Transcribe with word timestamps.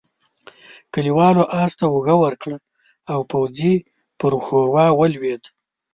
کليوالو 0.93 1.43
آس 1.61 1.71
ته 1.79 1.85
اوږه 1.91 2.15
ورکړه 2.23 2.57
او 3.11 3.19
پوځي 3.31 3.75
پر 4.19 4.31
ښوروا 4.45 4.85
ولوېد. 4.93 5.43